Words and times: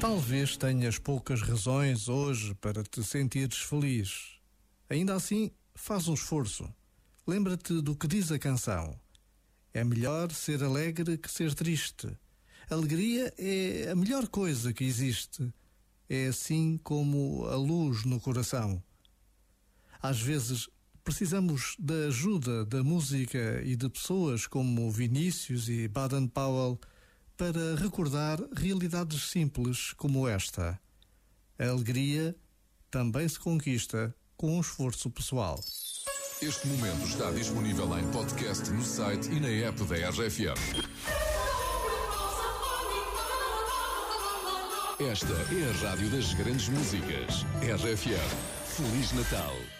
Talvez 0.00 0.56
tenhas 0.56 0.98
poucas 0.98 1.42
razões 1.42 2.08
hoje 2.08 2.54
para 2.54 2.82
te 2.82 3.02
sentires 3.02 3.58
feliz. 3.58 4.38
Ainda 4.88 5.14
assim, 5.14 5.50
faz 5.74 6.08
um 6.08 6.14
esforço. 6.14 6.72
Lembra-te 7.26 7.80
do 7.80 7.94
que 7.94 8.08
diz 8.08 8.32
a 8.32 8.38
canção. 8.38 8.98
É 9.72 9.84
melhor 9.84 10.32
ser 10.32 10.64
alegre 10.64 11.16
que 11.16 11.30
ser 11.30 11.54
triste. 11.54 12.08
Alegria 12.68 13.32
é 13.38 13.90
a 13.90 13.94
melhor 13.94 14.26
coisa 14.28 14.72
que 14.72 14.84
existe. 14.84 15.52
É 16.08 16.26
assim 16.28 16.78
como 16.82 17.44
a 17.46 17.54
luz 17.56 18.04
no 18.04 18.18
coração. 18.18 18.82
Às 20.02 20.20
vezes, 20.20 20.68
precisamos 21.02 21.76
da 21.78 22.06
ajuda 22.08 22.64
da 22.64 22.82
música 22.82 23.62
e 23.64 23.76
de 23.76 23.88
pessoas 23.88 24.46
como 24.46 24.90
Vinícius 24.90 25.68
e 25.68 25.88
Baden 25.88 26.28
Powell 26.28 26.78
para 27.36 27.74
recordar 27.76 28.38
realidades 28.54 29.30
simples 29.30 29.92
como 29.94 30.28
esta. 30.28 30.78
A 31.58 31.68
alegria 31.68 32.36
também 32.90 33.28
se 33.28 33.38
conquista 33.38 34.14
com 34.36 34.56
um 34.56 34.60
esforço 34.60 35.10
pessoal. 35.10 35.58
Este 36.42 36.66
momento 36.68 37.06
está 37.06 37.30
disponível 37.30 37.98
em 37.98 38.10
podcast 38.10 38.70
no 38.70 38.82
site 38.82 39.30
e 39.30 39.40
na 39.40 39.48
app 39.48 39.84
da 39.84 40.08
RFM. 40.08 40.90
Esta 45.00 45.32
é 45.32 45.70
a 45.70 45.88
rádio 45.88 46.10
das 46.10 46.34
grandes 46.34 46.68
músicas. 46.68 47.42
RFM. 47.62 48.60
Feliz 48.66 49.12
Natal. 49.12 49.79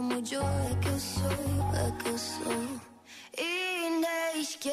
Como 0.00 0.16
Joe 0.24 0.40
é 0.40 0.74
que 0.80 0.88
eu 0.88 0.98
sou, 0.98 1.30
é 1.76 1.92
que 2.02 2.08
eu 2.08 2.16
sou. 2.16 2.80
Inesquecível, 3.36 4.72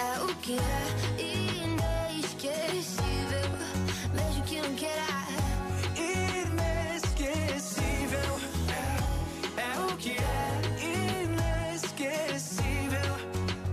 é 0.00 0.18
o 0.24 0.26
que 0.42 0.58
é 0.58 0.82
inesquecível, 1.62 3.50
mesmo 4.12 4.42
que 4.42 4.60
não 4.60 4.74
queira. 4.74 5.28
Inesquecível, 6.96 7.60
é, 8.68 9.62
é 9.62 9.78
o 9.78 9.96
que 9.96 10.16
é 10.18 10.60
inesquecível, 11.70 13.14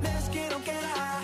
mesmo 0.03 0.29
que 0.31 0.49
não 0.53 0.61
queira. 0.61 1.21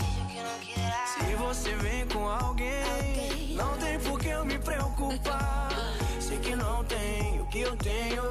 Mesmo 0.00 0.24
que 0.30 0.40
não 0.40 0.58
queira. 0.60 1.04
Se 1.18 1.34
você 1.36 1.74
vem 1.76 2.06
com 2.08 2.26
alguém, 2.26 2.82
Alguém. 2.82 3.54
não 3.54 3.76
tem 3.76 3.98
por 3.98 4.18
que 4.18 4.28
eu 4.28 4.46
me 4.46 4.58
preocupar. 4.58 5.69
Que 7.50 7.60
eu 7.60 7.76
tenho. 7.76 8.22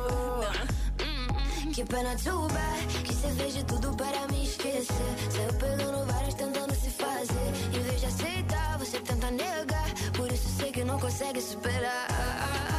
Que 1.73 1.85
pena 1.85 2.15
too 2.17 2.47
bad 2.49 2.87
Que 3.03 3.13
você 3.13 3.29
fez 3.35 3.53
de 3.53 3.63
tudo 3.65 3.95
para 3.95 4.27
me 4.27 4.43
esquecer. 4.43 5.15
Saiu 5.29 5.53
pegando 5.53 6.05
várias 6.11 6.33
tentando 6.33 6.73
se 6.73 6.89
fazer. 6.89 7.77
Em 7.77 7.81
vez 7.81 7.99
de 7.99 8.05
aceitar, 8.07 8.77
você 8.77 8.99
tenta 8.99 9.29
negar. 9.31 9.89
Por 10.15 10.31
isso 10.31 10.49
sei 10.57 10.71
que 10.71 10.83
não 10.83 10.99
consegue 10.99 11.41
superar 11.41 12.78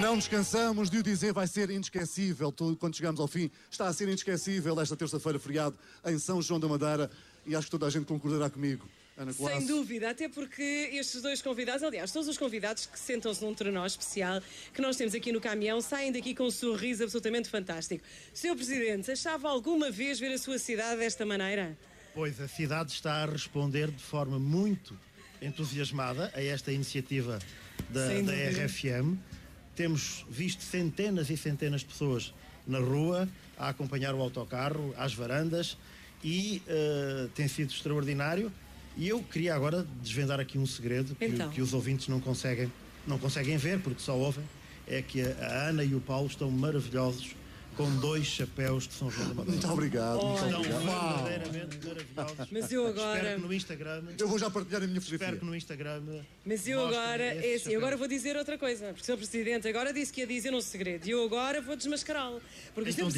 Não 0.00 0.16
nos 0.16 0.28
cansamos 0.28 0.88
de 0.88 0.98
o 0.98 1.02
dizer, 1.02 1.32
vai 1.32 1.46
ser 1.46 1.70
inesquecível. 1.70 2.50
Tudo, 2.52 2.76
quando 2.76 2.96
chegamos 2.96 3.20
ao 3.20 3.28
fim, 3.28 3.50
está 3.70 3.86
a 3.88 3.92
ser 3.92 4.08
inesquecível 4.08 4.80
esta 4.80 4.96
terça-feira 4.96 5.38
feriado 5.38 5.76
em 6.06 6.18
São 6.18 6.40
João 6.40 6.60
da 6.60 6.68
Madeira 6.68 7.10
e 7.46 7.54
acho 7.54 7.66
que 7.66 7.70
toda 7.70 7.86
a 7.86 7.90
gente 7.90 8.06
concordará 8.06 8.48
comigo. 8.48 8.88
Ana 9.16 9.32
Sem 9.32 9.66
dúvida, 9.66 10.08
até 10.08 10.28
porque 10.28 10.62
estes 10.92 11.20
dois 11.20 11.42
convidados, 11.42 11.82
aliás, 11.82 12.10
todos 12.10 12.26
os 12.26 12.38
convidados 12.38 12.86
que 12.86 12.98
sentam-se 12.98 13.44
num 13.44 13.52
trenó 13.52 13.84
especial 13.84 14.40
que 14.72 14.80
nós 14.80 14.96
temos 14.96 15.14
aqui 15.14 15.30
no 15.30 15.40
caminhão, 15.40 15.80
saem 15.82 16.10
daqui 16.10 16.34
com 16.34 16.44
um 16.44 16.50
sorriso 16.50 17.02
absolutamente 17.02 17.50
fantástico. 17.50 18.02
Senhor 18.32 18.56
Presidente, 18.56 19.10
achava 19.10 19.50
alguma 19.50 19.90
vez 19.90 20.18
ver 20.18 20.32
a 20.32 20.38
sua 20.38 20.58
cidade 20.58 21.00
desta 21.00 21.26
maneira? 21.26 21.76
Pois 22.14 22.40
a 22.40 22.48
cidade 22.48 22.92
está 22.92 23.22
a 23.22 23.26
responder 23.26 23.90
de 23.90 24.02
forma 24.02 24.38
muito 24.38 24.98
entusiasmada 25.42 26.32
a 26.34 26.42
esta 26.42 26.72
iniciativa 26.72 27.38
da, 27.90 28.06
da 28.06 28.14
dúvida. 28.14 28.66
RFM. 28.66 29.18
Temos 29.80 30.26
visto 30.28 30.62
centenas 30.62 31.30
e 31.30 31.38
centenas 31.38 31.80
de 31.80 31.86
pessoas 31.86 32.34
na 32.66 32.78
rua 32.78 33.26
a 33.56 33.70
acompanhar 33.70 34.14
o 34.14 34.20
autocarro, 34.20 34.94
às 34.94 35.14
varandas 35.14 35.78
e 36.22 36.60
eh, 36.68 37.28
tem 37.34 37.48
sido 37.48 37.70
extraordinário. 37.70 38.52
E 38.94 39.08
eu 39.08 39.22
queria 39.22 39.54
agora 39.54 39.86
desvendar 40.02 40.38
aqui 40.38 40.58
um 40.58 40.66
segredo 40.66 41.14
que, 41.14 41.24
Então. 41.24 41.48
que 41.48 41.62
os 41.62 41.72
ouvintes 41.72 42.08
não 42.08 42.20
conseguem, 42.20 42.70
não 43.06 43.18
conseguem 43.18 43.56
ver 43.56 43.80
porque 43.80 44.02
só 44.02 44.14
ouvem. 44.14 44.44
É 44.86 45.00
que 45.00 45.22
a 45.22 45.68
Ana 45.70 45.82
e 45.82 45.94
o 45.94 46.00
Paulo 46.02 46.26
estão 46.26 46.50
maravilhosos 46.50 47.34
com 47.76 47.90
dois 47.96 48.26
chapéus 48.26 48.86
de 48.86 48.94
São 48.94 49.10
João 49.10 49.28
da 49.28 49.34
Madeira. 49.34 49.52
Muito 49.52 49.72
obrigado, 49.72 50.22
muito 50.22 50.44
Estão 50.44 50.60
obrigado. 50.60 51.24
verdadeiramente 51.24 51.86
maravilhosos. 51.86 52.48
Mas 52.52 52.72
eu 52.72 52.86
agora- 52.86 53.16
Espero 53.18 53.40
que 53.40 53.46
no 53.46 53.54
Instagram. 53.54 54.02
Eu 54.18 54.28
vou 54.28 54.38
já 54.38 54.50
partilhar 54.50 54.82
a 54.82 54.86
minha 54.86 54.98
Espero 54.98 55.12
fotografia. 55.18 55.38
que 55.40 55.44
no 55.46 55.56
Instagram. 55.56 56.02
Mas 56.44 56.66
eu 56.68 56.86
agora, 56.86 57.22
é 57.22 57.54
assim, 57.54 57.74
agora 57.76 57.96
vou 57.96 58.08
dizer 58.08 58.36
outra 58.36 58.56
coisa, 58.58 58.86
porque 58.92 59.02
o 59.02 59.04
Sr. 59.04 59.16
Presidente 59.18 59.68
agora 59.68 59.92
disse 59.92 60.12
que 60.12 60.20
ia 60.20 60.26
dizer 60.26 60.52
um 60.54 60.60
segredo 60.60 61.06
e 61.06 61.10
eu 61.10 61.24
agora 61.24 61.60
vou 61.60 61.76
desmascará-lo. 61.76 62.40
Porque. 62.74 62.90
Então 62.90 63.10